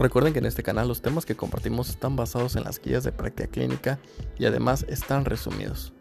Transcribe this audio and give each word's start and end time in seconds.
Recuerden 0.00 0.32
que 0.32 0.38
en 0.38 0.46
este 0.46 0.62
canal 0.62 0.88
los 0.88 1.02
temas 1.02 1.26
que 1.26 1.36
compartimos 1.36 1.90
están 1.90 2.16
basados 2.16 2.56
en 2.56 2.64
las 2.64 2.80
guías 2.80 3.04
de 3.04 3.12
práctica 3.12 3.50
clínica 3.50 3.98
y 4.38 4.46
además 4.46 4.86
están 4.88 5.26
resumidos. 5.26 5.92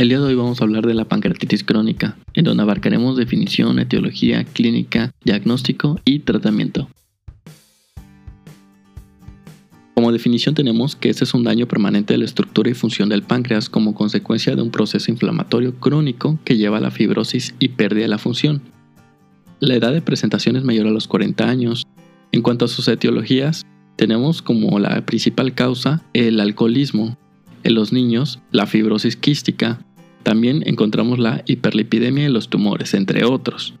El 0.00 0.08
día 0.08 0.18
de 0.18 0.24
hoy 0.24 0.34
vamos 0.34 0.58
a 0.58 0.64
hablar 0.64 0.86
de 0.86 0.94
la 0.94 1.04
pancreatitis 1.04 1.62
crónica, 1.62 2.16
en 2.32 2.46
donde 2.46 2.62
abarcaremos 2.62 3.18
definición, 3.18 3.78
etiología, 3.78 4.44
clínica, 4.44 5.10
diagnóstico 5.26 6.00
y 6.06 6.20
tratamiento. 6.20 6.88
Como 9.94 10.10
definición 10.10 10.54
tenemos 10.54 10.96
que 10.96 11.10
este 11.10 11.24
es 11.24 11.34
un 11.34 11.44
daño 11.44 11.68
permanente 11.68 12.14
de 12.14 12.18
la 12.18 12.24
estructura 12.24 12.70
y 12.70 12.74
función 12.74 13.10
del 13.10 13.24
páncreas 13.24 13.68
como 13.68 13.92
consecuencia 13.92 14.56
de 14.56 14.62
un 14.62 14.70
proceso 14.70 15.10
inflamatorio 15.10 15.74
crónico 15.74 16.38
que 16.46 16.56
lleva 16.56 16.78
a 16.78 16.80
la 16.80 16.90
fibrosis 16.90 17.54
y 17.58 17.68
pérdida 17.68 18.04
de 18.04 18.08
la 18.08 18.16
función. 18.16 18.62
La 19.58 19.74
edad 19.74 19.92
de 19.92 20.00
presentación 20.00 20.56
es 20.56 20.64
mayor 20.64 20.86
a 20.86 20.92
los 20.92 21.08
40 21.08 21.46
años. 21.46 21.86
En 22.32 22.40
cuanto 22.40 22.64
a 22.64 22.68
sus 22.68 22.88
etiologías, 22.88 23.66
tenemos 23.96 24.40
como 24.40 24.78
la 24.78 25.04
principal 25.04 25.52
causa 25.54 26.02
el 26.14 26.40
alcoholismo, 26.40 27.18
en 27.64 27.74
los 27.74 27.92
niños 27.92 28.40
la 28.50 28.66
fibrosis 28.66 29.16
quística, 29.16 29.84
también 30.22 30.62
encontramos 30.66 31.18
la 31.18 31.42
hiperlipidemia 31.46 32.26
y 32.26 32.32
los 32.32 32.48
tumores, 32.48 32.94
entre 32.94 33.24
otros. 33.24 33.74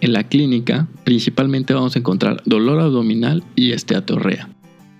En 0.00 0.12
la 0.12 0.24
clínica, 0.24 0.88
principalmente 1.04 1.74
vamos 1.74 1.94
a 1.94 2.00
encontrar 2.00 2.42
dolor 2.44 2.80
abdominal 2.80 3.44
y 3.54 3.72
esteatorrea. 3.72 4.48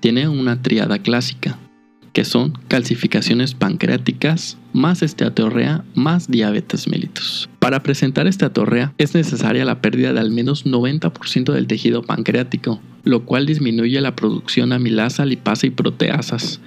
Tiene 0.00 0.28
una 0.28 0.62
triada 0.62 0.98
clásica, 0.98 1.58
que 2.12 2.24
son 2.24 2.52
calcificaciones 2.68 3.54
pancreáticas 3.54 4.58
más 4.72 5.02
esteatorrea 5.02 5.84
más 5.94 6.30
diabetes 6.30 6.88
mellitus. 6.88 7.48
Para 7.58 7.82
presentar 7.82 8.26
esteatorrea 8.26 8.92
es 8.98 9.14
necesaria 9.14 9.64
la 9.64 9.80
pérdida 9.80 10.12
de 10.12 10.20
al 10.20 10.30
menos 10.30 10.66
90% 10.66 11.52
del 11.52 11.66
tejido 11.66 12.02
pancreático, 12.02 12.80
lo 13.04 13.24
cual 13.24 13.46
disminuye 13.46 14.00
la 14.00 14.14
producción 14.14 14.72
amilasa, 14.72 15.24
lipasa 15.24 15.66
y 15.66 15.70
proteasas, 15.70 16.60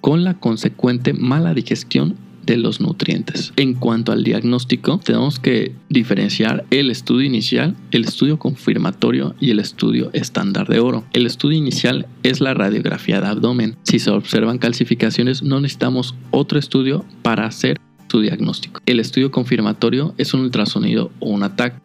con 0.00 0.24
la 0.24 0.34
consecuente 0.34 1.12
mala 1.12 1.54
digestión 1.54 2.16
de 2.44 2.56
los 2.56 2.80
nutrientes. 2.80 3.52
En 3.56 3.74
cuanto 3.74 4.12
al 4.12 4.24
diagnóstico, 4.24 4.98
tenemos 4.98 5.38
que 5.38 5.74
diferenciar 5.88 6.64
el 6.70 6.90
estudio 6.90 7.26
inicial, 7.26 7.76
el 7.90 8.04
estudio 8.04 8.38
confirmatorio 8.38 9.34
y 9.40 9.50
el 9.50 9.58
estudio 9.58 10.10
estándar 10.12 10.68
de 10.68 10.80
oro. 10.80 11.04
El 11.12 11.26
estudio 11.26 11.58
inicial 11.58 12.06
es 12.22 12.40
la 12.40 12.54
radiografía 12.54 13.20
de 13.20 13.26
abdomen. 13.26 13.76
Si 13.84 13.98
se 13.98 14.10
observan 14.10 14.58
calcificaciones, 14.58 15.42
no 15.42 15.60
necesitamos 15.60 16.14
otro 16.30 16.58
estudio 16.58 17.04
para 17.22 17.46
hacer 17.46 17.78
su 18.08 18.20
diagnóstico. 18.20 18.80
El 18.86 19.00
estudio 19.00 19.30
confirmatorio 19.30 20.14
es 20.18 20.34
un 20.34 20.42
ultrasonido 20.42 21.10
o 21.20 21.30
un 21.30 21.42
ATAC. 21.42 21.80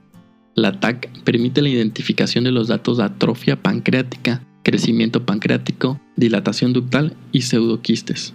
La 0.56 0.70
ATAC 0.70 1.10
permite 1.24 1.62
la 1.62 1.70
identificación 1.70 2.44
de 2.44 2.52
los 2.52 2.68
datos 2.68 2.98
de 2.98 3.06
atrofia 3.06 3.62
pancreática, 3.62 4.44
crecimiento 4.64 5.26
pancreático, 5.26 6.02
dilatación 6.18 6.74
ductal 6.74 7.16
y 7.32 7.44
pseudoquistes. 7.44 8.34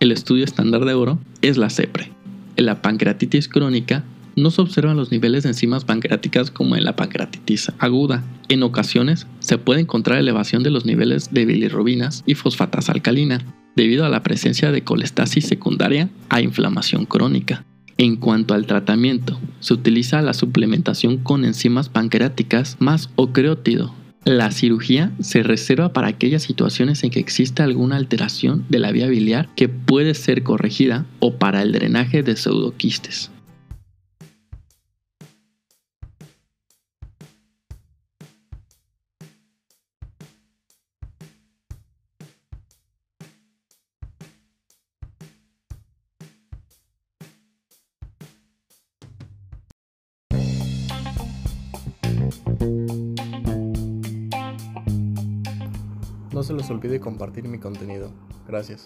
El 0.00 0.12
estudio 0.12 0.44
estándar 0.44 0.84
de 0.84 0.94
oro 0.94 1.18
es 1.42 1.56
la 1.56 1.70
CEPRE. 1.70 2.10
En 2.56 2.66
la 2.66 2.82
pancreatitis 2.82 3.48
crónica 3.48 4.04
no 4.36 4.50
se 4.50 4.60
observan 4.60 4.96
los 4.96 5.10
niveles 5.10 5.44
de 5.44 5.50
enzimas 5.50 5.84
pancreáticas 5.84 6.50
como 6.50 6.76
en 6.76 6.84
la 6.84 6.96
pancreatitis 6.96 7.72
aguda. 7.78 8.24
En 8.48 8.62
ocasiones 8.62 9.26
se 9.38 9.58
puede 9.58 9.80
encontrar 9.80 10.18
elevación 10.18 10.62
de 10.62 10.70
los 10.70 10.84
niveles 10.84 11.32
de 11.32 11.44
bilirrubinas 11.44 12.22
y 12.26 12.34
fosfatasa 12.34 12.92
alcalina 12.92 13.40
debido 13.76 14.04
a 14.04 14.08
la 14.08 14.22
presencia 14.22 14.72
de 14.72 14.84
colestasis 14.84 15.46
secundaria 15.46 16.10
a 16.28 16.40
inflamación 16.40 17.06
crónica. 17.06 17.64
En 17.96 18.16
cuanto 18.16 18.54
al 18.54 18.66
tratamiento, 18.66 19.38
se 19.60 19.74
utiliza 19.74 20.20
la 20.20 20.34
suplementación 20.34 21.18
con 21.18 21.44
enzimas 21.44 21.88
pancreáticas 21.88 22.76
más 22.80 23.10
ocreótido 23.14 23.94
la 24.24 24.50
cirugía 24.50 25.12
se 25.20 25.42
reserva 25.42 25.92
para 25.92 26.08
aquellas 26.08 26.42
situaciones 26.42 27.04
en 27.04 27.10
que 27.10 27.20
exista 27.20 27.62
alguna 27.62 27.96
alteración 27.96 28.64
de 28.70 28.78
la 28.78 28.90
vía 28.90 29.06
biliar 29.06 29.48
que 29.54 29.68
puede 29.68 30.14
ser 30.14 30.42
corregida 30.42 31.04
o 31.20 31.34
para 31.34 31.62
el 31.62 31.72
drenaje 31.72 32.22
de 32.22 32.34
pseudoquistes. 32.34 33.30
No 56.44 56.48
se 56.48 56.52
les 56.52 56.70
olvide 56.70 57.00
compartir 57.00 57.48
mi 57.48 57.58
contenido. 57.58 58.10
Gracias. 58.46 58.84